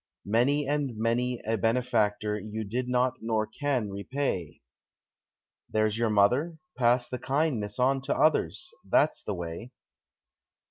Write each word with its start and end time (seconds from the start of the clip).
Many 0.25 0.67
and 0.67 0.97
many 0.97 1.39
a 1.45 1.57
benefactor 1.59 2.39
you 2.39 2.63
did 2.63 2.89
not 2.89 3.17
nor 3.21 3.45
can 3.45 3.91
repay 3.91 4.61
There's 5.69 5.95
your 5.99 6.09
mother. 6.09 6.57
Pass 6.75 7.07
the 7.07 7.19
kindness 7.19 7.77
on 7.77 8.01
to 8.05 8.17
others 8.17 8.71
that's 8.89 9.21
the 9.23 9.35
way. 9.35 9.71